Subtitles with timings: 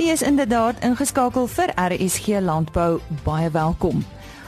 [0.00, 3.00] U is inderdaad ingeskakel vir RSG Landbou.
[3.24, 4.00] Baie welkom.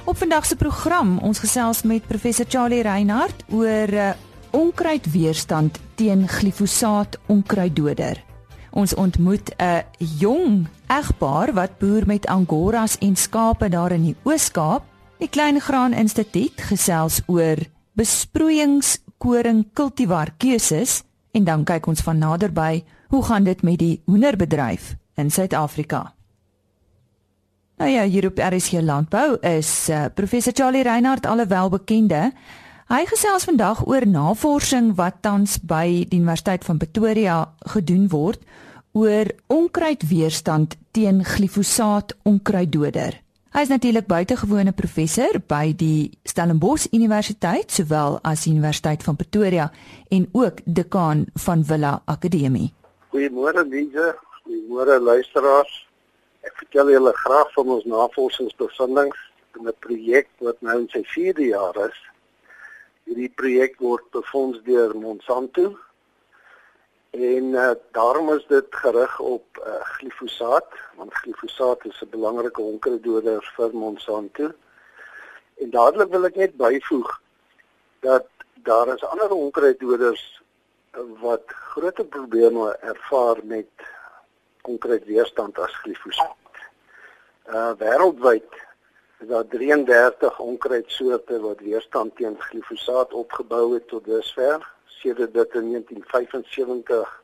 [0.04, 4.06] Op vandag se program, ons gesels met professor Charlie Reinhardt oor uh,
[4.50, 8.22] onkruidweerstand teen glifosaat onkruiddoder.
[8.70, 14.82] Ons ontmoet 'n jong egpaar wat boer met angoras en skape daar in die Oos-Kaap.
[15.18, 17.56] Die Klein Graan Instituut gesels oor
[17.92, 24.00] besproeiings koring kultivar keuses en dan kyk ons van naderby hoe gaan dit met die
[24.06, 26.12] hoenderbedryf in Suid-Afrika.
[27.76, 32.30] Nou ja, hier op RSG Landbou is uh, professor Charlie Reinhardt alwel bekende.
[32.92, 37.36] Hy gesels vandag oor navorsing wat tans by die Universiteit van Pretoria
[37.72, 38.42] gedoen word
[38.92, 43.16] oor onkruidweerstand teen glifosaat onkruiddoder.
[43.52, 49.66] Hy is natuurlik buitengewone professor by die Stellenbosch Universiteit sowel as Universiteit van Pretoria
[50.08, 52.70] en ook dekaan van Villa Akademie.
[53.12, 55.74] Goeiemôre Lize, goeiemôre luisteraars.
[56.42, 59.18] Ek vertel julle graag van ons navorsingsbevindinge
[59.56, 61.98] in 'n projek wat nou in sy 4de jaar is.
[63.06, 65.78] Hierdie projek word befonds deur Monsanto
[67.12, 73.52] en uh, daarom is dit gerig op uh, glifosaat want glifosaat is 'n belangrike onkruiddoder
[73.56, 74.52] vir Monsanto.
[75.62, 77.20] En dadelik wil ek net byvoeg
[78.00, 78.26] dat
[78.62, 80.42] daar is ander onkruiddoders
[81.20, 83.70] wat groter probleme ervaar met
[84.62, 86.60] onkruidweerstand as glifosaat.
[87.46, 88.50] Uh wêreldwyd
[89.22, 95.70] is daar 33 onkruidsoorte wat weerstand teen glifosaat opgebou het tot dusver sedert dit in
[95.70, 97.22] 1975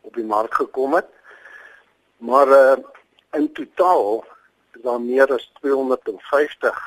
[0.00, 1.08] op die mark gekom het.
[2.16, 2.76] Maar uh
[3.34, 4.24] in totaal
[4.74, 6.82] is daar meer as 250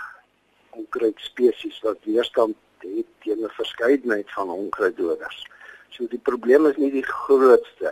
[0.69, 5.47] onkruidspesies wat weerstand het teen 'n verskeidenheid van onkruiddoders.
[5.89, 7.91] So die probleem is nie die grootste.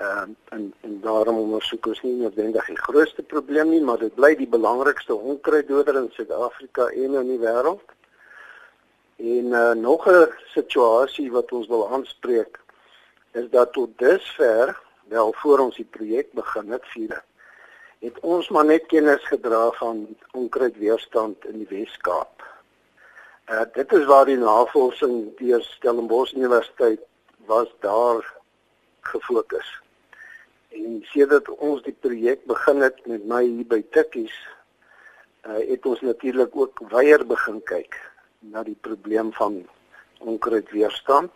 [0.00, 4.14] Ehm uh, en en daarom ondersoek ons nie noodwendig die grootste probleem nie, maar dit
[4.16, 7.82] bly die belangrikste onkruiddoder in Suid-Afrika en in die wêreld.
[9.16, 12.60] En uh, nog 'n situasie wat ons wil aanspreek
[13.32, 14.72] is dat tot dusver,
[15.08, 17.22] wel voor ons die projek begin het vier,
[17.98, 22.48] het ons maar net kennis gedra van onkruidweerstand in die Wes-Kaap.
[23.52, 27.00] Uh dit is waar die navorsing deur Stellenbosch Universiteit
[27.46, 28.34] was daar
[29.00, 29.80] gefokus.
[30.70, 34.34] En sedert ons die projek begin het met my hier by Tikkies,
[35.48, 37.96] uh het ons natuurlik ook weier begin kyk
[38.52, 39.64] na die probleem van
[40.18, 41.32] onkruidweerstand.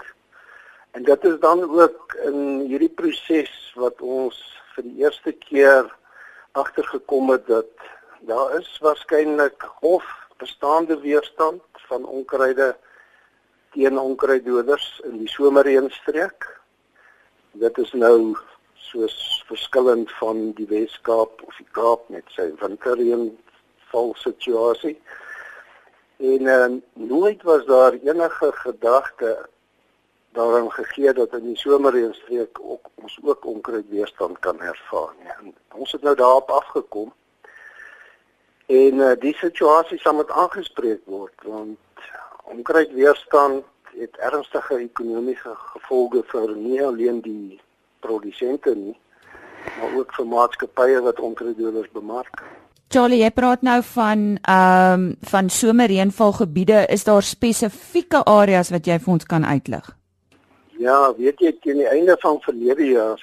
[0.95, 4.39] En dit is dan ook in hierdie proses wat ons
[4.77, 5.91] vir die eerste keer
[6.53, 7.89] agtergekom het dat
[8.31, 10.06] daar is waarskynlik of
[10.39, 12.77] bestaande weerstand van onkruide
[13.75, 16.47] teen onkruiddoders in die somerreënstreek.
[17.59, 18.37] Dit is nou
[18.94, 24.94] soos verskillend van die Wes-Kaap of die Kaap met sy winterreënval situasie.
[26.22, 29.49] En uh, nooit was daar enige gedagte
[30.34, 35.15] daaraan gegee dat in die somerreënstreek ook ons ook onkruidweerstand kan ervaar.
[35.38, 37.12] En ons het nou daarop afgekom.
[38.66, 41.78] En uh, die situasie sal met aangespreek word want
[42.44, 47.60] onkruidweerstand het ernstige ekonomiese gevolge vir nie alleen die
[48.04, 48.94] produsente nie,
[49.78, 52.44] maar ook vir maatskappye wat onkruiddoders bemark.
[52.94, 56.84] Charlie, jy praat nou van ehm um, van somerreënvalgebiede.
[56.94, 59.88] Is daar spesifieke areas wat jy vir ons kan uitlig?
[60.78, 63.20] Ja, weet jy teen die einde van verlede jaar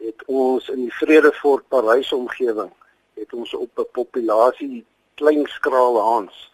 [0.00, 2.72] het ons in die Vredefort Parys omgewing
[3.16, 4.84] het ons op 'n populasie
[5.14, 6.50] klein skraal haans.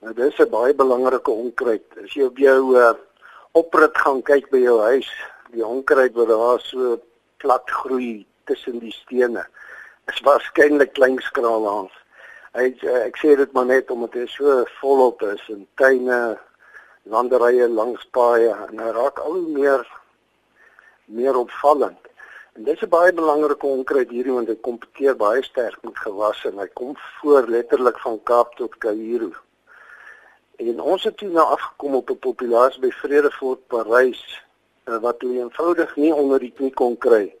[0.00, 1.84] Nou dis 'n baie belangrike onkruid.
[2.04, 2.94] As jy op jou uh,
[3.52, 5.10] oprit gaan kyk by jou huis,
[5.52, 6.98] die onkruid wat daar so
[7.42, 9.44] plat groei tussen die stene
[10.10, 11.94] is waarskynlik klein skraal langs.
[12.56, 16.20] Hy uh, ek sê dit maar net omdat hy so volop is in tuine,
[17.08, 19.84] landerye langs paaie en hy raak al hoe meer
[21.12, 22.10] meer opvallend.
[22.56, 26.48] En dit is 'n baie belangrike onkruid hierdie want hy kompeteer baie sterk met gewasse
[26.48, 29.32] en hy kom voor letterlik van Kaap tot Kaïro.
[30.58, 34.22] En ons het toe nou afgekom op 'n populasie by Vredefort Parys
[34.84, 37.32] wat toe eenvoudig nie onder die knie kon kry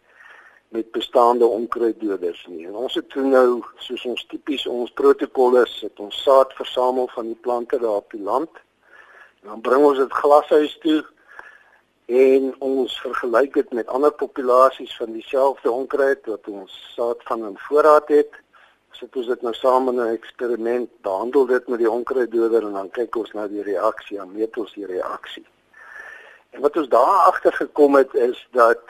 [0.72, 2.66] met bestaande onkruiddoders nie.
[2.66, 7.28] En ons het toe nou soos ons tipies ons protokolle het ons saad versamel van
[7.28, 8.62] die plante daar op die land.
[9.42, 11.02] En dan bring ons dit glashuis toe
[12.06, 17.58] en ons vergelyk dit met ander populasies van dieselfde onkruid wat ons saad van in
[17.68, 18.40] voorraad het.
[18.96, 22.90] Sit ons dit nou saam in 'n eksperiment, behandel dit met die onkruiddoder en dan
[22.90, 25.44] kyk ons na die reaksie, dan meet ons die reaksie.
[26.52, 28.80] En wat ons daar agter gekom het is dat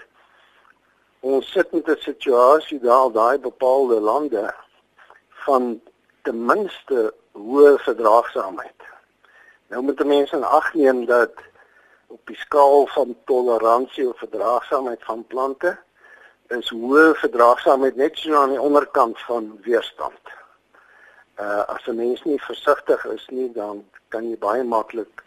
[1.21, 4.55] ons sit met 'n situasie daar daai bepaalde lande
[5.47, 5.81] van
[6.23, 8.81] ten minste hoë verdraagsaamheid.
[9.67, 11.33] Nou moet mense in ag neem dat
[12.07, 15.79] op die skaal van toleransie of verdraagsaamheid van plante
[16.47, 20.35] is hoë verdraagsaamheid net so aan die onderkant van weerstand.
[21.41, 25.23] Uh as 'n mens nie versigtig is nie, dan kan jy baie maklik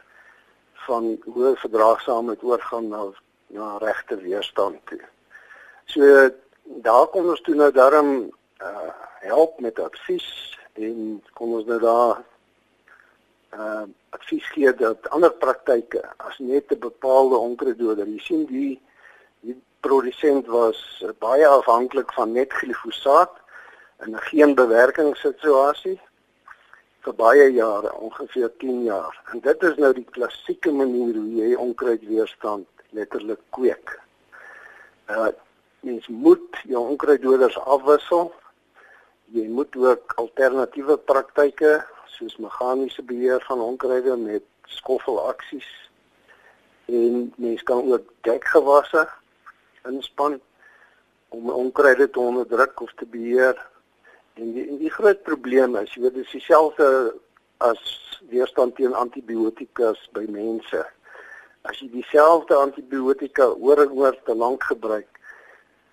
[0.88, 3.06] van hoë verdraagsaamheid oorgaan na
[3.48, 5.02] na regte weerstand toe.
[5.86, 6.30] So
[6.86, 8.94] daar kom ons toe nou daarom uh
[9.26, 10.26] help met advies
[10.74, 12.24] en kom ons nou daar
[13.58, 13.86] uh
[14.18, 18.08] advies gee dat ander praktyke as net 'n bepaalde onkruiddoder.
[18.08, 18.82] Jy sien die
[19.42, 23.34] die produsent was baie afhanklik van net glifosaat
[24.06, 26.00] in 'n geen bewerkingssituasie
[27.06, 29.18] vir baie jare, ongeveer 10 jaar.
[29.34, 32.68] En dit is nou die klassieke manier hoe jy onkruidweerstand
[32.98, 34.00] letterlik kweek.
[35.10, 35.32] Uh
[35.86, 38.32] mens moet jou onkruiddoders afwissel.
[39.38, 41.76] Jy moet ook alternatiewe praktyke
[42.10, 45.68] soos meganiese beheer van onkruide met skoffelaksies
[46.90, 49.06] en mens kan ook dekgewasse
[49.86, 50.40] inspann
[51.30, 53.54] om onkruide te onderdruk of te beheer.
[54.36, 56.88] En die, en die groot probleem is, jy weet, dis dieselfde
[57.64, 57.82] as
[58.30, 60.82] weerstand teen antibiotika by mense.
[61.66, 65.20] As jy dieselfde antibiotika oor en oor te lank gebruik,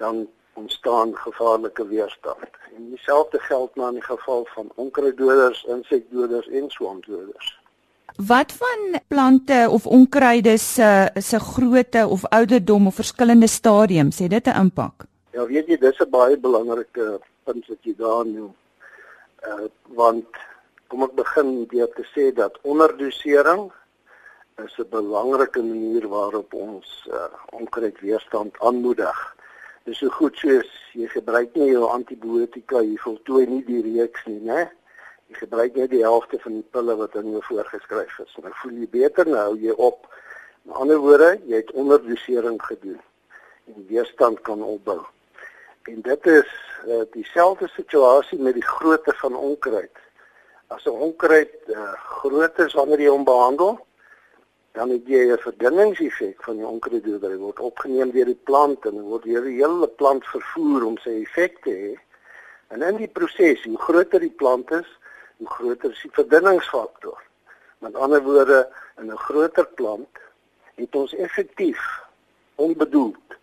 [0.03, 0.27] dan
[0.59, 2.51] ontstaan gevaarlike weerstand.
[2.77, 7.61] En dieselfde geld maar in die geval van onkruiddoders, insekdoders en swamdoders.
[8.17, 14.47] Wat van plante of onkruide se se grootte of ouderdom of verskillende stadiums het dit
[14.47, 15.05] 'n impak?
[15.33, 18.53] Ja, weet jy, dis 'n baie belangrike punt wat jy daar noem.
[19.49, 20.29] Uh want
[20.89, 23.73] kom ek begin deur te sê dat onderdosering
[24.65, 29.37] is 'n belangrike manier waarop ons uh, onkruidweerstand aanmoedig.
[29.85, 34.41] Dis so goed soos jy gebruik nie jou antibiotika, jy voltooi nie die reeks nie,
[34.41, 34.69] né?
[35.29, 38.37] Jy gebruik net die helfte van die pille wat aan jou voorgeskryf is.
[38.37, 40.07] Dan voel jy beter nou hou jy op.
[40.63, 43.01] Met ander woorde, jy het onderdosering gedoen
[43.67, 45.01] en die weerstand kan opbou.
[45.83, 46.51] En dit is
[46.87, 49.97] uh, dieselfde situasie met die grootte van onkruid.
[50.67, 53.87] As 'n onkruid uh, groot is wanneer jy hom behandel,
[54.73, 57.31] dan het jy 'n verdunningseffek van die onkruiddoder.
[57.31, 61.19] Dit word opgeneem deur die plant en word deur die hele plant vervoer om sy
[61.27, 61.93] effek te hê.
[62.69, 64.89] En in die proses, hoe groter die plant is,
[65.37, 67.19] hoe groter is die verdunningsfaktor.
[67.79, 70.19] Met ander woorde, in 'n groter plant
[70.75, 71.83] het ons effektief
[72.55, 73.42] onbedoeld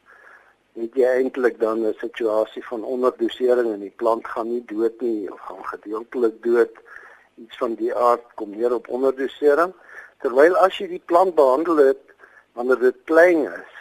[0.82, 5.32] het jy eintlik dan 'n situasie van onderdosering en die plant gaan nie dood nie
[5.32, 6.74] of gaan gedeeltelik dood.
[7.36, 9.74] Iets van die aard kom neer op onderdosering.
[10.20, 12.04] Terwyl as jy die plant behandel het
[12.54, 13.74] wanneer dit klein is,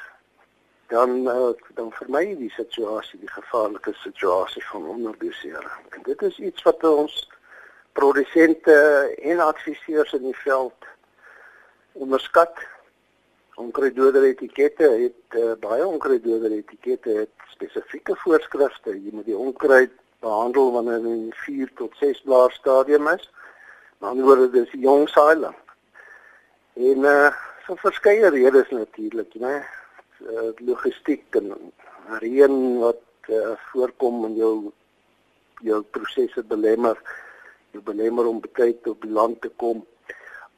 [0.89, 5.85] dan uh, dan vermy jy die situasie, die gevaarlike situasie van onderdosering.
[5.91, 7.29] En dit is iets wat ons
[7.93, 8.75] produsente
[9.23, 10.87] en adviseurs in die veld
[11.93, 12.55] onderskat.
[13.59, 18.95] Onkruiddoder etikette het uh, baie onkruiddoder etikette het spesifieke voorskrifte.
[18.95, 23.27] Jy moet die onkruid behandel wanneer dit in 4 tot 6 blaar stadium is.
[23.99, 25.57] Maar nou word dit jong saailing.
[26.79, 27.29] En uh
[27.69, 29.59] vir verskeie redes natuurlik, né?
[30.25, 31.51] Uh, logistiek en
[32.23, 34.53] reën wat uh, voorkom in jou
[35.67, 36.97] jou prosesse belemmer,
[37.75, 39.83] jou belemmer om betyds op die land te kom.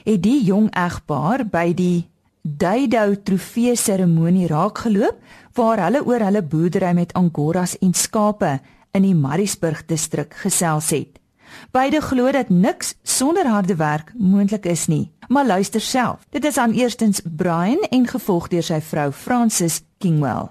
[0.05, 2.09] het die jong egpaar by die
[2.43, 5.17] Duidou trofee seremonie raakgeloop
[5.55, 8.61] waar hulle oor hulle boerdery met angoras en skape
[8.93, 11.26] in die Maritzburg distrik gesels het.
[11.71, 15.13] Beide glo dat niks sonder harde werk moontlik is nie.
[15.29, 16.27] Maar luister self.
[16.31, 20.49] Dit is aan eerstens Brian en gevolg deur sy vrou Francis Kingwell.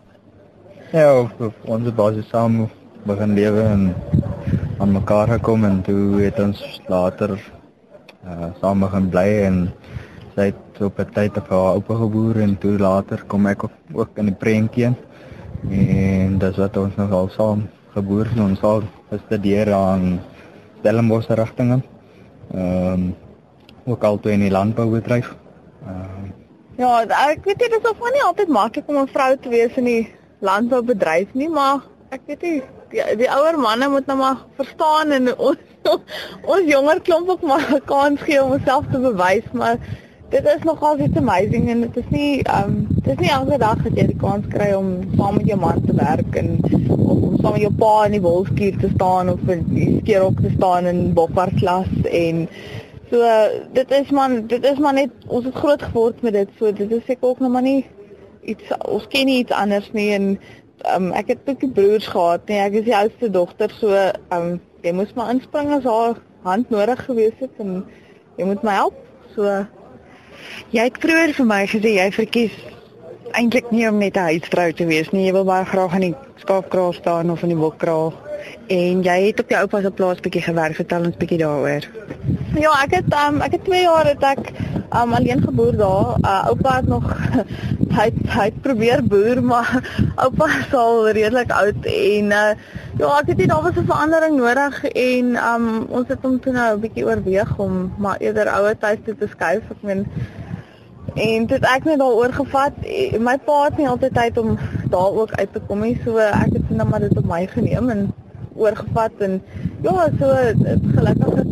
[0.92, 1.30] Ja,
[1.66, 2.66] ons het baie saam
[3.06, 3.94] begin lewe en
[4.80, 7.36] aan mekaar gekom en toe het ons later
[8.26, 9.60] uh, saam begin bly en
[10.36, 14.18] sy het op 'n tyd op haar oupa geboer en toe later kom ek ook
[14.18, 14.92] in die prentjie
[15.70, 20.20] en dis wat ons nog al saam geboer en ons al gestudeer aan
[20.86, 21.82] Stellenbosch rigtinge.
[22.54, 23.16] Ehm um,
[23.86, 25.36] ook altoe in die landboubedryf.
[25.86, 26.34] Ehm uh,
[26.78, 29.88] Ja, ek weet dit is of nie altyd maklik om 'n vrou te wees in
[29.90, 32.62] die landboubedryf nie, maar ek weet nie
[32.92, 35.58] die, die ouer manne moet nou maar verstaan en ons
[36.54, 39.78] ons jonger klomp ook maar 'n kans gee om homself te bewys, maar
[40.30, 43.58] dit is nogal iets amazing en dit is nie ehm um, dit is nie elke
[43.58, 46.60] dag dat jy die kans kry om saam met jou man te werk en
[47.22, 50.52] om saam met jou pa in die wolskuur te staan of in die skeerhok te
[50.56, 52.46] staan in bokwartklas en
[53.12, 53.32] so
[53.74, 56.92] dit is man dit is maar net ons het groot geword met dit so dit
[56.92, 57.86] is seker ook nog maar nie
[58.42, 60.30] iets ons ken nie iets anders nie en
[60.96, 63.94] um, ek het ook broers gehad nee ek is die oudste dogter so
[64.36, 64.56] um,
[64.86, 67.82] jy moes maar inspring as haar hand nodig gewees het en
[68.38, 69.02] jy moet my help
[69.36, 69.66] so.
[70.74, 72.56] Jy het vroeër vir my gesê jy verkies
[73.36, 75.26] eintlik nie om net 'n huisvrou te wees nie.
[75.26, 78.14] Jy wil baie graag in die skaapkraal staan of in die bokkraal.
[78.68, 80.76] En jy het op jou oupa se plaas bietjie gewerk.
[80.76, 81.88] Vertel ons bietjie daaroor.
[82.60, 84.52] Ja, ek het um, ek het 2 jaar het ek
[84.94, 86.16] um, alleen geboer daar.
[86.22, 87.10] Uh, oupa het nog
[87.98, 89.70] hy hy probeer boer, maar
[90.24, 92.54] oupa is al redelik oud en uh,
[93.00, 96.54] ja, ek het dit daar was 'n verandering nodig en um, ons het hom toe
[96.54, 99.64] nou 'n bietjie oorweeg om maar eerder ouer tyd toe te skuif.
[99.70, 100.06] Ek meen
[101.16, 102.80] En dit ek net daaroor gevat.
[103.20, 104.58] My pa het nie altyd tyd om
[104.92, 105.96] daar ook uit te kom nie.
[106.04, 108.08] So ek het net maar dit op my geneem en
[108.56, 109.42] oorgevat en
[109.84, 110.36] ja, so
[110.96, 111.46] gelukkig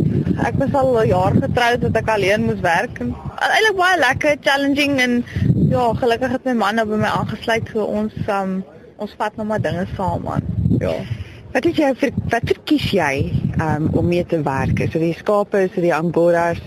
[0.48, 3.16] ek was al 'n jaar getroud dat ek alleen moes werk en
[3.48, 5.26] eintlik baie lekker, challenging en
[5.70, 8.64] ja, gelukkig het my man nou by my aangesluit so ons um,
[8.98, 10.48] ons vat nou maar dinge saam aan.
[10.80, 10.96] Ja.
[11.54, 14.80] Wat het jy vir wat verkies jy um, om mee te werk?
[14.80, 16.62] Is dit die skape, is dit die angoras?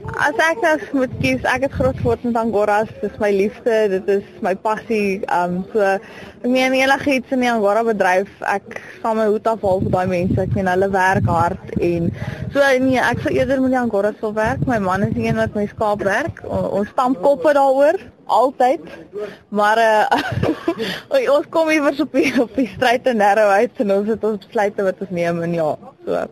[0.00, 2.88] As ek nou moet kies, ek het groot geword met angoras.
[3.00, 5.20] Dit is my liefde, dit is my passie.
[5.32, 9.92] Um so ek meen enigiets in die angora bedryf, ek sal my hoed afhaal vir
[9.96, 10.38] daai mense.
[10.40, 12.08] Ek meen hulle werk hard en
[12.54, 14.64] so nee, ek sou eerder met die angoras wil werk.
[14.70, 16.40] My man is een wat my skaap werk.
[16.48, 18.80] Ons stamp koppe daaroor altyd.
[19.52, 19.84] Maar
[21.16, 24.24] uh ons kom iewers op die op die stryd en narrow uit en ons het
[24.24, 25.72] ons besluite wat ons neem en ja,
[26.06, 26.24] so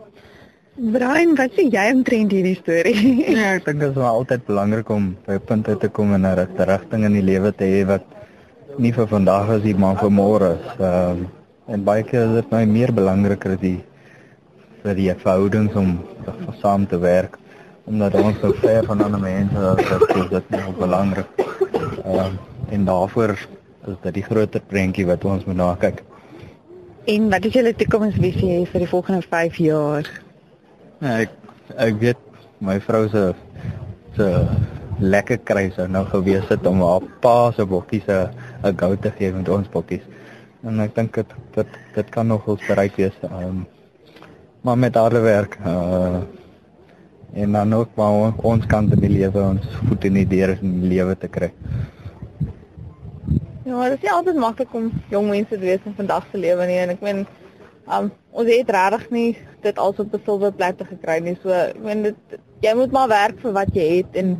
[0.79, 2.93] Brian, wat sê jy omtrent hierdie storie?
[3.35, 6.23] ja, ek dink dit is altyd belangrik om by 'n punt uit te kom en
[6.23, 8.05] 'n regte rigting in die lewe te hê wat
[8.77, 10.69] nie vir vandag is nie, maar vir môre is.
[10.79, 11.25] Ehm um,
[11.67, 13.79] en baie keer is dit nou meer belangriker die
[14.83, 15.99] vir die verhoudings om
[16.61, 17.35] saam te werk
[17.85, 21.27] omdat ons so ver van ander mense is, dat dit dit nou belangrik.
[22.05, 22.39] Ehm um,
[22.71, 26.03] en daaroor is dit die groter prentjie wat ons moet na kyk.
[27.05, 30.07] En wat is julle toekomsvisie vir die volgende 5 jaar?
[30.99, 31.31] Ja, ek
[31.79, 32.17] ek weet
[32.59, 33.21] my vrou se
[34.17, 34.25] se
[34.99, 38.27] lekker kry sou nou gewees het om haar pa se bokkies 'n
[38.67, 40.03] 'n gou te gee met ons bokkies.
[40.63, 43.15] En ek dink dit dit dit kan nog ons bereik wees.
[43.23, 43.65] Um,
[44.61, 46.21] maar met harde werk uh
[47.33, 50.89] en dan ook maar ons kan die lewe ons voet in die deur in die
[50.89, 51.51] lewe te kry.
[53.63, 56.65] Ja, dit is nie altyd maklik om jong mense te wees in vandag se lewe
[56.65, 57.27] nie en ek meen
[57.89, 61.37] Um ons het regtig nie dit als op 'n silwer platte gekry nie.
[61.41, 64.37] So ek meen dit jy moet maar werk vir wat jy het en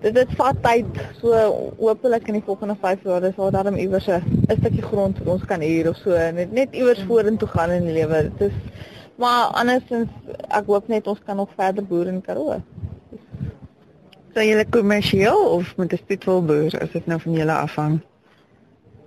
[0.00, 0.86] dit dit vat tyd.
[1.20, 1.32] So
[1.78, 4.22] hopelik in die volgende 5 jaar is daar dan iewers 'n
[4.58, 7.92] stukkie grond wat ons kan huur of so net net iewers vorentoe gaan in die
[7.92, 8.30] lewe.
[8.38, 8.56] Dit is
[9.16, 10.10] maar andersins
[10.48, 12.62] ek hoop net ons kan nog verder boer in Karoo.
[14.34, 18.00] Sou jy kommersieel of met 'n stoetvol boer as dit nou van julle afhang?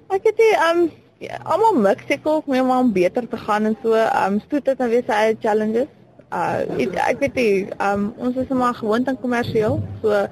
[0.10, 0.92] Ek het die um
[1.22, 3.96] ja, almal mik seker of meer om beter te gaan en so.
[3.96, 5.90] Um stoet dit nou weer sy challenges.
[6.32, 9.80] Uh ek, ek weet nie, um ons is maar gewoond aan kommersieel.
[10.02, 10.24] So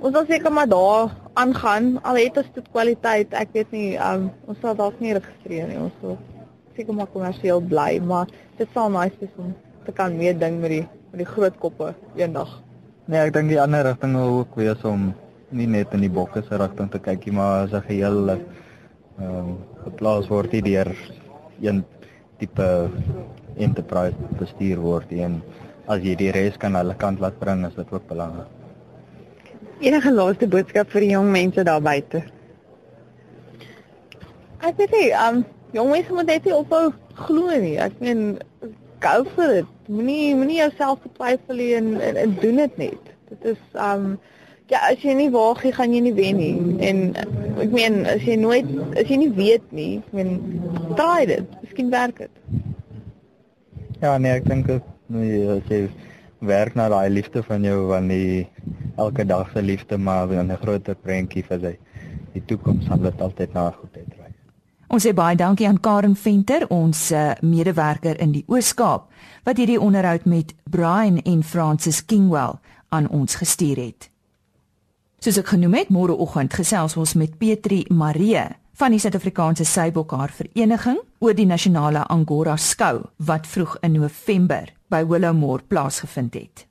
[0.00, 1.92] ons sal seker maar daar aangaan.
[2.08, 5.80] Al het ons dit kwaliteit, ek weet nie, um ons sal dalk nie registreer nie.
[5.80, 6.16] Ons sal
[6.76, 9.52] seker maar kommersieel bly, maar dit sal nice wees om
[9.84, 12.60] te kan meer ding met die met die groot koppe eendag.
[13.10, 15.10] Nee, ek dink die ander rigting wil ook wees om
[15.50, 18.40] nie net in die bokke se rigting te kyk nie, maar as 'n geheel ehm
[19.26, 20.90] um, geplaas word nie deur
[21.60, 21.84] een
[22.40, 22.68] tipe
[23.60, 25.40] enterprise bestuur word en
[25.90, 28.48] as jy die res kan hulle kant laat bring is dit ook belangrik.
[29.80, 32.22] Enige laaste boodskap vir die jong mense daar buite?
[34.60, 35.42] Ek weet nie, um
[35.76, 36.90] jong mense moet net ophou
[37.26, 37.78] glo nie.
[37.80, 38.38] Ek meen
[39.00, 39.70] go for it.
[39.88, 43.14] Moenie moenie jouself betwyfel nie en, en, en doen dit net.
[43.32, 44.12] Dit is um
[44.70, 46.54] ja, as jy nie waag nie, gaan jy nie wen nie.
[46.86, 47.02] En
[47.60, 50.36] ek meen as jy nooit as jy nie weet nie, ek meen
[50.98, 51.58] try dit.
[51.64, 52.30] Miskien werk dit.
[54.00, 55.84] Ja, nee, ek dink dit nee, as jy
[56.40, 58.46] werk na daai liefde van jou van die
[59.00, 61.76] elke dag se liefde maar in 'n groter prentjie vir sy
[62.32, 64.30] die toekoms sal dit altyd na goed uitdraai.
[64.90, 69.10] Ons sê baie dankie aan Karen Venter, ons uh, medewerker in die Oos-Kaap
[69.44, 72.58] wat hierdie onderhoud met Brian en Francis Kingwell
[72.88, 74.09] aan ons gestuur het.
[75.20, 78.40] Soos ek genoem het, môreoggend gesels ons met Petri Marie
[78.80, 85.02] van die Suid-Afrikaanse Seibokhaar Vereniging oor die nasionale Angora skou wat vroeg in November by
[85.04, 86.62] Willowmore plaasgevind het.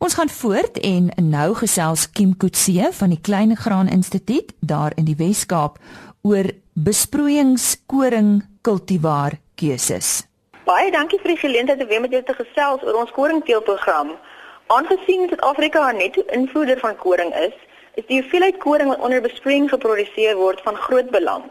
[0.00, 5.04] Ons gaan voort en nou gesels Kim Kutse van die Klein Graan Instituut daar in
[5.04, 5.76] die Wes-Kaap
[6.24, 10.24] oor besproeiingskoring kultivar keuses.
[10.64, 14.16] Baie dankie vir die geleentheid om weer met jou te gesels oor ons koringteelprogram.
[14.72, 17.54] Aangesien Suid-Afrika 'n netto invoerder van koring is,
[17.96, 21.46] is die hoeveelheid koring wat onder besproeiing geproduseer word van groot belang.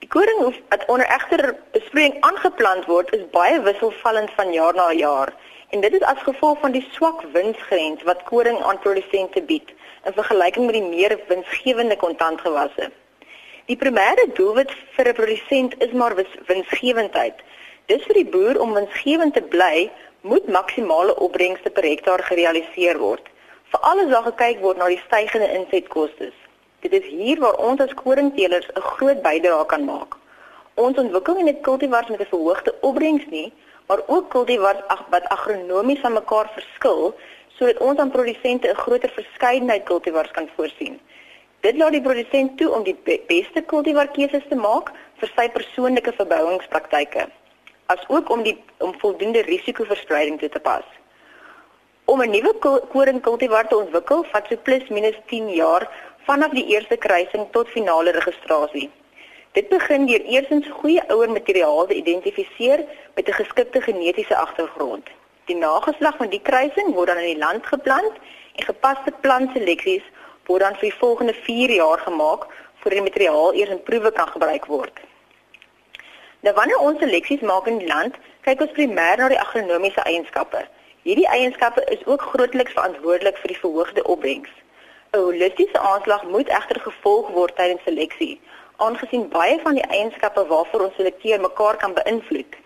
[0.00, 1.42] Die koring wat onder egter
[1.74, 5.34] besproeiing aangeplant word, is baie wisselvallend van jaar na jaar
[5.70, 9.74] en dit is as gevolg van die swak winsgrens wat koring aan produsente bied
[10.06, 12.90] in vergelyking met die meer winsgewende kontantgewasse.
[13.70, 16.14] Die primêre doelwit vir 'n produsent is maar
[16.46, 17.42] winsgewendheid.
[17.86, 19.90] Dis vir die boer om winsgewend te bly,
[20.22, 23.28] moet maksimale opbrengste per hektaar gerealiseer word.
[23.70, 26.32] Veral as daar gekyk word na die stygende insetkoste.
[26.82, 30.16] Dit is hier waar ons as koringteelers 'n groot bydrae kan maak.
[30.74, 33.52] Ons ontwikkel nie net kultivars met 'n verhoogde opbrengs nie,
[33.86, 37.14] maar ook kultivars wat agronomies van mekaar verskil
[37.56, 41.00] sodat ons aan produsente 'n groter verskeidenheid kultivars kan voorsien.
[41.60, 45.48] Dit laat die produsent toe om die be beste kultivar keuses te maak vir sy
[45.48, 47.28] persoonlike verbouingspraktyke
[47.86, 50.99] as ook om die om voldoende risikoverspreiding toe te pas.
[52.10, 52.52] Om 'n nuwe
[52.92, 55.84] koringkultivar te ontwikkel vat so plus minus 10 jaar
[56.28, 58.90] vanaf die eerste kruising tot finale registrasie.
[59.52, 62.82] Dit begin deur eersins goeie ouer materiaal te identifiseer
[63.14, 65.06] met 'n geskikte genetiese agtergrond.
[65.44, 68.14] Die nageslag van die kruising word dan in die land geplant
[68.56, 70.02] en gepaste plantseleksies
[70.46, 72.42] word dan vir die volgende 4 jaar gemaak
[72.78, 74.98] voordat die materiaal eers in proewe kan gebruik word.
[76.40, 80.66] Nou wanneer ons seleksies maak in die land, kyk ons primêr na die agronomiese eienskappe.
[81.02, 84.50] Hierdie eienskappe is ook grootliks verantwoordelik vir die verhoogde opbrengs.
[85.12, 88.40] 'n Holistiese aanslag moet egter gevolg word tydens seleksie,
[88.76, 92.58] aangesien baie van die eienskappe waarvoor ons selekteer mekaar kan beïnvloed.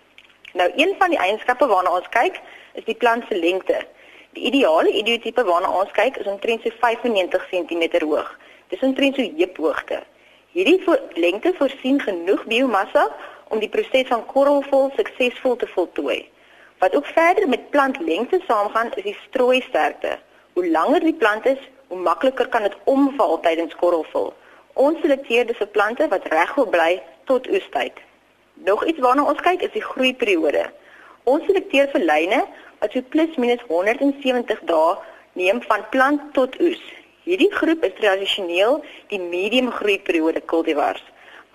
[0.53, 2.41] Nou een van die eienskappe waarna ons kyk,
[2.73, 3.87] is die plant se lengte.
[4.33, 8.39] Die ideale idiotipe waarna ons kyk is omtrent so 95 cm hoog.
[8.69, 10.03] Dis omtrent so heuphoogte.
[10.51, 10.83] Hierdie
[11.15, 13.09] lengte voorsien genoeg biomassa
[13.49, 16.34] om die proses van korrelvol suksesvol te voltooi.
[16.79, 20.19] Wat ook verder met plantlengte saamgaan is die strooisterkte.
[20.53, 24.33] Hoe langer die plant is, hoe makliker kan dit omval tydens korrelvol.
[24.73, 28.03] Ons selekteer dus vir plante wat reg wil bly tot oestyd.
[28.55, 30.67] Nog iets waarna ons kyk is die groeiperiode.
[31.25, 32.43] Ons selekteer vir lyne
[32.79, 34.95] wat so plus minus 170 dae
[35.33, 36.83] neem van plant tot oes.
[37.25, 41.05] Hierdie groep is tradisioneel die medium groeiperiode cultivars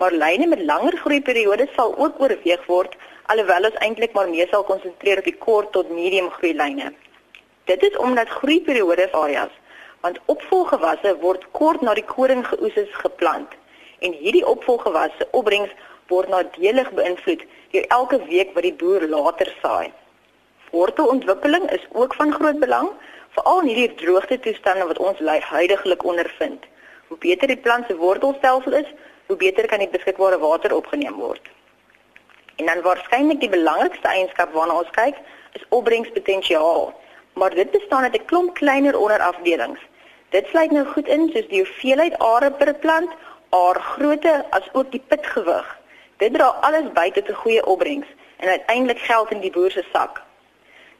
[0.00, 2.96] maar lyne met langer groeiperiodes sal ook oorweeg word
[3.30, 6.88] alhoewel ons eintlik maar meer sal konsentreer op die kort tot medium groei lyne.
[7.70, 9.52] Dit is omdat groeiperiodes areas
[10.00, 13.54] want opvolgewasse word kort na die koring geoeses geplant
[14.06, 15.74] en hierdie opvolgewasse opbrengs
[16.12, 19.92] word nadelig beïnvloed deur elke week wat die boer later saai.
[20.72, 22.90] Wortelontwikkeling is ook van groot belang,
[23.36, 26.66] veral in hierdie droogte toestande wat ons huidigelik ondervind.
[27.08, 28.90] Hoe beter die plant se wortelstelsel is,
[29.26, 31.50] hoe beter kan die beskikbare water opgeneem word.
[32.60, 35.16] En dan waarskynlik die belangrikste eienskap waarna ons kyk,
[35.56, 36.90] is opbrengspotensiaal.
[37.40, 39.80] Maar dit bestaan uit 'n klomp kleiner onderafdelings.
[40.28, 43.10] Dit sluit nou goed in soos die hoeveelheid are per plant,
[43.48, 45.78] aar grootte as ook die pitgewig.
[46.16, 49.84] Dit dra alles by tot 'n goeie opbrengs en uiteindelik geld in die boer se
[49.92, 50.22] sak.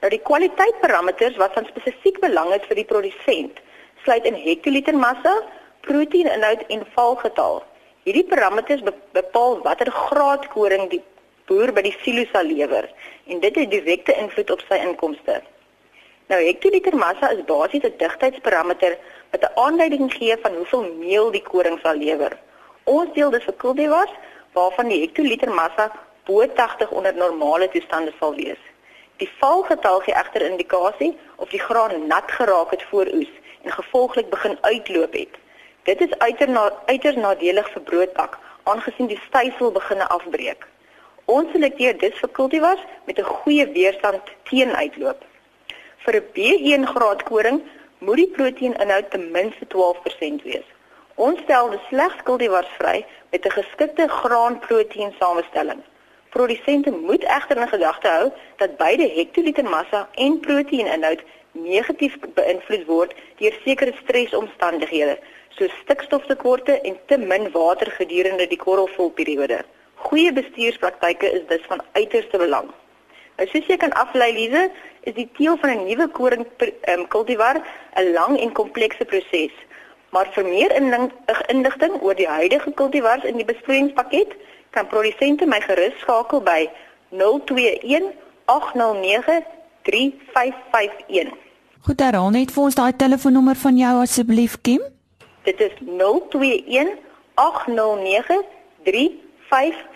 [0.00, 3.60] Nou die kwaliteitparameters wat van spesifiek belang is vir die produsent,
[4.02, 5.42] sluit in hektoliter massa,
[5.80, 7.62] proteïninhoud en valgetal.
[8.02, 11.02] Hierdie parameters bepaal watter graad koring die
[11.50, 12.86] boer by die silo sal lewer
[13.26, 15.40] en dit het direkte invloed op sy inkomste.
[16.30, 18.94] Nou hektoliter massa is basies 'n digtheidsparameter
[19.32, 22.38] wat 'n aanduiding gee van hoeveel meel die koring sal lewer.
[22.84, 24.14] Ons deel dit vir kultivars
[24.52, 25.90] waarvan die hektoliter massa
[26.24, 28.62] bo 80 onder normale toestande sal wees.
[29.16, 33.32] Die valgetal gee egter indikasie of die graan nat geraak het voor oes
[33.62, 35.34] en gevolglik begin uitloop het.
[35.82, 40.69] Dit is uiters na, uiters nadelig vir broodtak aangesien die stysel begine afbreek.
[41.30, 45.20] Ons selekteer dus vir kultivars met 'n goeie weerstand teen uitloop.
[46.04, 47.58] Vir 'n B1 graad koring
[47.98, 50.66] moet die proteïninhoud ten minste 12% wees.
[51.14, 55.80] Ons stel dus slegs kultivars vry met 'n geskikte graanproteïen samestelling.
[56.30, 61.20] Produsente moet egter in gedagte hou dat beide hektoliter massa en proteïninhoud
[61.52, 69.64] negatief beïnvloed word deur sekere stresomstandighede, soos stikstoftekorte en te min water gedurende die korrelvolperiode.
[70.04, 72.70] Goeie bestuurspraktyke is dus van uiterste belang.
[73.36, 74.70] Nou soos jy kan aflei Lize,
[75.08, 76.46] is die teel van 'n nuwe koring
[76.92, 77.56] um, kultivar
[77.96, 79.54] 'n lang en komplekse proses.
[80.10, 80.72] Maar vir meer
[81.48, 84.34] inligting oor die huidige kultivars in die besproeiingspakket,
[84.70, 86.68] kan produsente my gerus skakel by
[87.08, 88.12] 021
[88.44, 89.44] 809
[89.82, 91.32] 3551.
[91.80, 94.82] Goed, herhaal net vir ons daai telefoonnommer van jou asseblief, Kim.
[95.42, 96.92] Dit is 021
[97.34, 98.42] 809
[98.84, 99.89] 3551.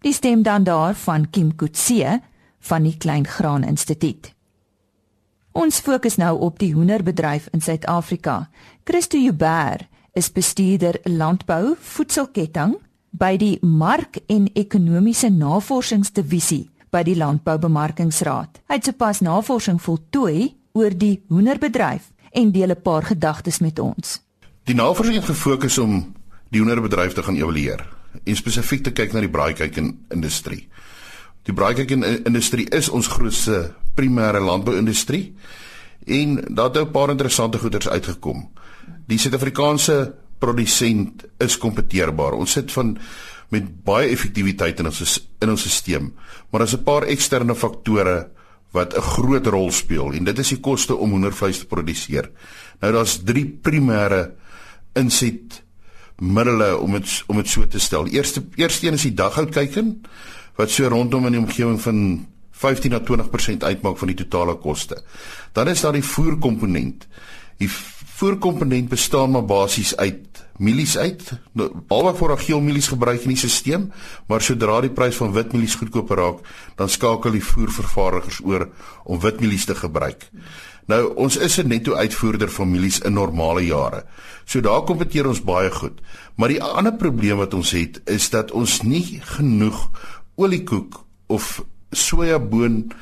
[0.00, 2.20] Die stem dan daar van Kim Kutse
[2.60, 4.32] van die Klein Graan Instituut.
[5.52, 8.48] Ons fokus nou op die hoenderbedryf in Suid-Afrika.
[8.84, 12.76] Christo Joubert is bestuurder landbou voedselketting
[13.10, 18.62] by die Mark en Ekonomiese Navorsingsdivisie by die Landboubemarkingsraad.
[18.68, 24.20] Hy het sopas navorsing voltooi oor die hoenderbedryf en deel 'n paar gedagtes met ons.
[24.64, 26.14] Die navorsing het gefokus om
[26.50, 30.68] die hoenderbedryf te gaan evalueer en spesifiek te kyk na die braaikuiken industrie.
[31.48, 35.34] Die braaikuiken industrie is ons grootste primêre landbouindustrie
[36.06, 38.50] en daar het 'n paar interessante goeders uitgekom.
[39.06, 42.32] Die Suid-Afrikaanse produsent is kompeteerbaar.
[42.32, 42.98] Ons sit van
[43.48, 46.12] met baie effektiwiteit in ons in ons stelsel.
[46.50, 48.30] Maar daar's 'n paar eksterne faktore
[48.72, 52.30] wat 'n groot rol speel en dit is die koste om hoendervleis te produseer.
[52.80, 54.32] Nou daar's drie primêre
[54.94, 55.62] inset
[56.18, 58.06] middele om dit om dit so te stel.
[58.06, 60.00] Eerste eerste een is die daghoutkyken
[60.58, 62.26] wat so rondom in die omgewing van
[62.58, 65.02] 15 na 20% uitmaak van die totale koste.
[65.52, 67.06] Dan is daar die voerkomponent.
[67.56, 67.70] Die
[68.18, 71.32] voerkomponent bestaan maar basies uit mielies uit.
[71.52, 73.88] Nou, alhoewel voor daar geel mielies gebruik in die stelsel,
[74.26, 76.40] maar sodra die prys van wit mielies goedkoper raak,
[76.76, 78.68] dan skakel die voervervaardigers oor
[79.04, 80.30] om wit mielies te gebruik.
[80.88, 84.04] Nou ons is 'n netto uitvoerder van mielies in normale jare.
[84.44, 86.00] So daar kompeteer ons baie goed.
[86.34, 89.90] Maar die ander probleem wat ons het is dat ons nie genoeg
[90.34, 92.92] oliekoek of sojaboon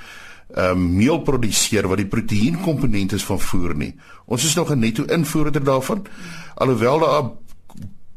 [0.54, 3.94] ehm um, meel produseer wat die proteïenkomponent is van voer nie.
[4.24, 6.06] Ons is nog 'n netto invoerder daarvan.
[6.54, 7.30] Alhoewel daar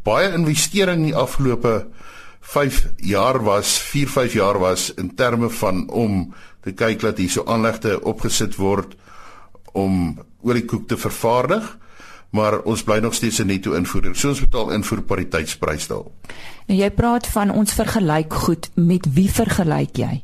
[0.04, 1.88] baie investering in die afgelope
[2.40, 7.30] 5 jaar was, 4, 5 jaar was in terme van om te kyk dat hier
[7.30, 8.96] so aanlegte opgesit word
[9.74, 11.78] om oliekoek te vervaardig,
[12.30, 14.16] maar ons bly nog steeds 'n netto invoerder.
[14.16, 16.12] So ons betaal invoerpariteitsprys daal.
[16.68, 20.24] Nou jy praat van ons vergelyk goed, met wie vergelyk jy?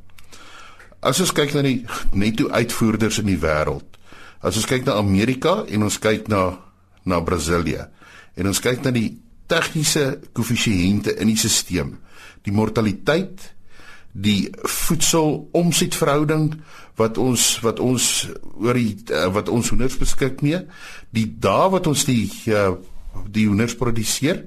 [1.00, 3.86] As ons kyk na die netto uitvoerders in die wêreld.
[4.40, 6.60] As ons kyk na Amerika en ons kyk na
[7.06, 7.88] na Brasilië
[8.36, 11.94] en ons kyk na die tegniese koëffisiënte in die stelsel,
[12.46, 13.54] die mortaliteit,
[14.16, 16.54] die voedselomsetverhouding
[16.96, 20.62] wat ons wat ons oor die uh, wat ons hoenders beskik mee,
[21.12, 22.72] die dae wat ons die uh,
[23.28, 24.46] die hoenders produseer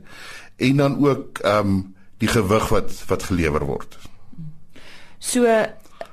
[0.56, 1.78] en dan ook ehm um,
[2.18, 3.98] die gewig wat wat gelewer word.
[5.18, 5.46] So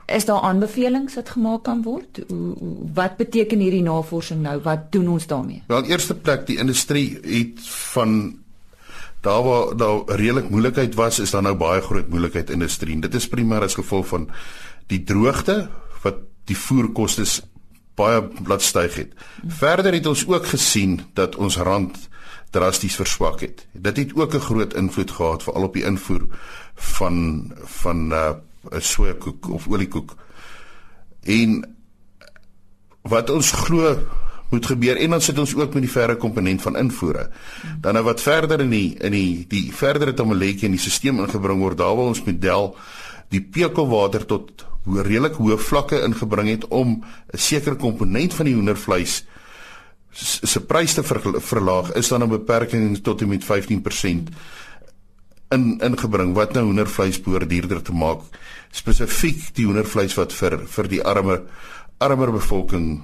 [0.06, 2.20] Is daar aanbevelings wat gemaak kan word?
[2.94, 4.60] Wat beteken hierdie navorsing nou?
[4.62, 5.64] Wat doen ons daarmee?
[5.68, 7.64] Wel, eerste plek die industrie het
[7.94, 8.38] van
[9.26, 13.00] daar waar daar redelik moeilikheid was, is daar nou baie groot moeilikheid in industrie.
[13.02, 14.30] Dit is primêr as gevolg van
[14.92, 15.70] die droogte
[16.04, 17.26] wat die voerkoste
[17.98, 19.14] baie laat styg het.
[19.48, 21.98] Verder het ons ook gesien dat ons rand
[22.56, 23.66] drasties verswak het.
[23.72, 26.28] Dit het ook 'n groot invloed gehad veral op die invoer
[26.76, 28.34] van van uh
[28.72, 30.16] 'n sojakoek of oliekoek.
[31.24, 31.76] En
[33.02, 33.98] wat ons glo
[34.50, 37.30] moet gebeur en dan sit ons ook met die verre komponent van invoere.
[37.82, 41.60] Dan nou wat verder in die in die die verdere tomeletjie in die stelsel ingebring
[41.60, 42.76] word, daar waar ons model
[43.34, 47.02] die pekelwater tot redelik hoë vlakke ingebring het om
[47.34, 49.26] 'n sekere komponent van die hoendervleis
[50.16, 54.30] se prys te verlaag, is dan 'n beperking tot en met 15%
[55.50, 58.22] in ingebring wat nou hoendervleis behoort duurder te maak
[58.76, 61.44] spesifiek die hoendervleis wat vir vir die armer
[62.04, 63.04] armer bevolking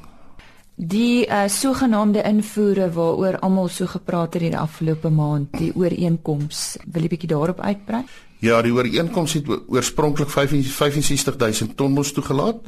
[0.82, 6.78] die uh, sogenaamde invoere waaroor almal so gepraat het in die afgelope maand die ooreenkoms
[6.86, 8.04] wil jy bietjie daarop uitbrei
[8.42, 12.66] Ja die ooreenkoms het oorspronklik 65000 ton mos toegelaat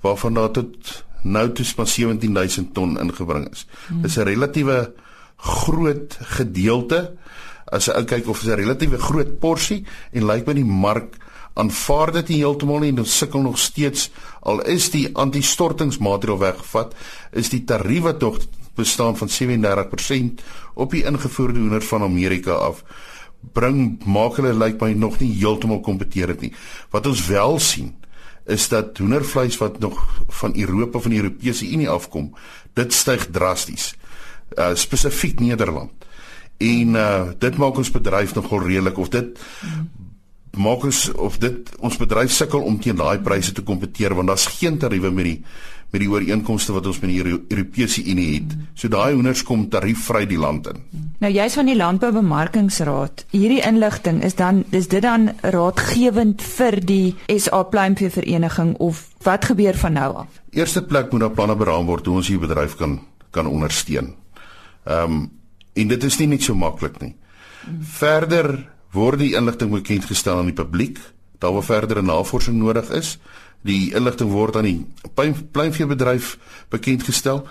[0.00, 3.66] waarvan daar tot nou toe maar 17000 ton ingebring is.
[3.88, 4.02] Hmm.
[4.02, 4.92] Dis 'n relatiewe
[5.36, 7.16] groot gedeelte
[7.64, 11.16] as jy kyk of dit 'n relatiewe groot porsie en lyk my die mark
[11.54, 14.10] aanvaar dit nie heeltemal nie en ons sukkel nog steeds
[14.40, 16.94] al is die anti-stortingsmaatreël weggevat
[17.32, 18.40] is die tarief wat nog
[18.74, 22.84] bestaan van 37% op die ingevoerde hoender van Amerika af
[23.56, 26.52] bring maak hulle lyk my nog nie heeltemal kompeterend nie.
[26.92, 27.94] Wat ons wel sien
[28.50, 30.00] is dat hoendervleis wat nog
[30.40, 32.30] van Europa van die Europese Unie afkom,
[32.74, 33.94] dit styg drasties.
[34.58, 35.92] Uh spesifiek Nederland.
[36.58, 39.38] En uh dit maak ons bedryf nogal redelik of dit
[40.56, 44.48] maak ons of dit ons bedryf sukkel om teen daai pryse te kompeteer want daar's
[44.58, 45.38] geen tariewe met die
[45.90, 48.52] met die ooreenkomste wat ons met die Europese Unie het.
[48.78, 50.84] So daai hoenders kom tariefvry die land in.
[51.18, 53.24] Nou jy's van die Landboubemarkingsraad.
[53.34, 59.50] Hierdie inligting is dan is dit dan raadgewend vir die SA Pluimvee Vereniging of wat
[59.50, 60.40] gebeur van nou af?
[60.54, 64.14] Eerste plek moet daar planne beraam word hoe ons hierdie bedryf kan kan ondersteun.
[64.86, 65.28] Ehm um,
[65.74, 67.14] en dit is nie net so maklik nie.
[67.98, 68.56] Verder
[68.92, 70.98] word die inligting bekend gestel aan die publiek.
[71.38, 73.18] Daar waar verdere navorsing nodig is,
[73.62, 74.86] die inligting word aan die
[75.52, 76.36] pluimveebedryf
[76.72, 77.46] bekend gestel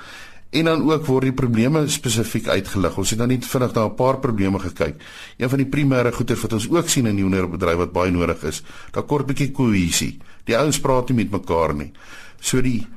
[0.50, 2.98] en dan ook word die probleme spesifiek uitgelig.
[2.98, 4.96] Ons het dan net vinnig na 'n paar probleme gekyk.
[5.38, 8.44] Een van die primêre goeder wat ons ook sien in die hoenderbedryf wat baie nodig
[8.44, 10.18] is, daar kort bietjie kohesie.
[10.46, 11.92] Die ouens praat nie met mekaar nie.
[12.40, 12.88] So die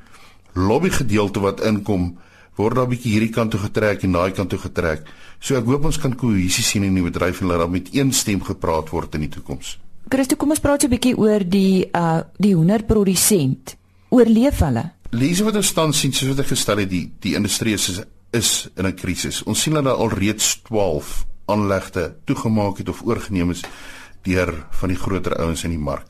[0.53, 2.17] lobby gedeelte wat inkom
[2.55, 5.07] word daar 'n bietjie hierdie kant toe getrek en daai kant toe getrek.
[5.39, 8.13] So ek hoop ons kan kohesie sien in die bedryf en dat daar met een
[8.13, 9.79] stem gepraat word in die toekoms.
[10.09, 13.75] Christo, kom ons praat so 'n bietjie oor die uh die hoenderprodusent.
[14.09, 14.91] Oorleef hulle?
[15.11, 18.69] Lees wat ons staan sien soos wat ek gestel het die die industrie is is
[18.75, 19.43] in 'n krisis.
[19.43, 23.63] Ons sien dat daar al reeds 12 aanlegte toegemaak het of oorgeneem is
[24.21, 26.07] deur van die groter ouens in die mark.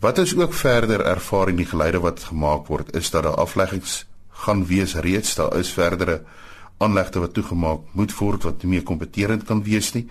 [0.00, 4.04] Wat is ook verder ervaar in die geleide wat gemaak word is dat daar afleggings
[4.44, 6.22] gaan wees reeds daar is verdere
[6.82, 10.06] aanlegte wat toegemaak moet word wat nie meer kompeterend kan wees nie.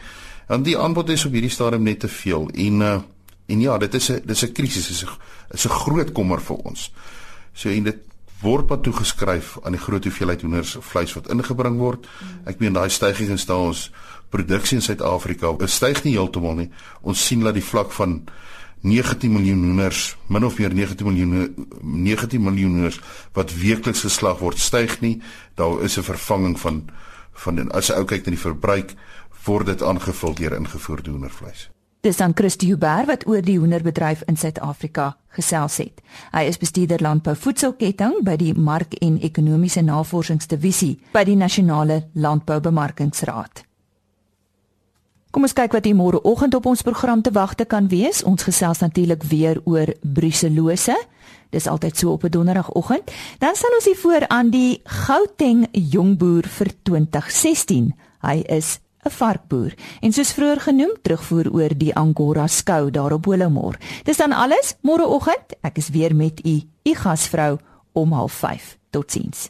[0.48, 3.02] En die aanbod is op hierdie stadium net te veel en uh,
[3.52, 5.10] en ja, dit is 'n dis 'n krisis, is 'n
[5.52, 6.91] is 'n groot kommer vir ons.
[7.54, 7.98] So en dit
[8.41, 12.08] word wat toegeskryf aan die groot hoeveelheid hoenders vleis wat ingebring word.
[12.46, 13.91] Ek meen daai stygings in staan ons
[14.30, 16.69] produksie in Suid-Afrika styg nie heeltemal nie.
[17.02, 18.24] Ons sien dat die vlak van
[18.84, 23.00] 19 miljoen hoenders, min of meer 19 miljoen 19 miljoen hoenders
[23.34, 25.22] wat weekliks geslag word, styg nie.
[25.56, 26.89] Daar is 'n vervanging van
[27.34, 28.93] van as jy ou kyk na die verbruik,
[29.46, 31.69] word dit aangevul deur ingevoerde hoendervleis.
[32.04, 36.02] Dis dan Christie Huber wat oor die hoenderbedryf in Suid-Afrika gesels het.
[36.34, 43.63] Hy is bestuurder landbou voedselketting by die Mark en Ekonomiese Navorsingsdivisie by die Nasionale Landboubemarkingsraad.
[45.34, 48.19] Kom ons kyk wat hier môre oggend op ons program te wagte kan wees.
[48.22, 50.93] Ons gesels natuurlik weer oor bruselose.
[51.50, 53.10] Dis altyd so op 'n donderdagoggend.
[53.39, 57.93] Dan sal ons hier voor aan die Gauteng jongboer vir 2016.
[58.22, 63.22] Hy is 'n varkboer en soos vroeër genoem, terugvoer oor die Angora skou daar op
[63.22, 63.78] Bolomor.
[64.04, 65.58] Dis dan alles môreoggend.
[65.62, 67.58] Ek is weer met u, u gasvrou
[67.93, 68.78] om 05:30.
[68.89, 69.50] Totsiens.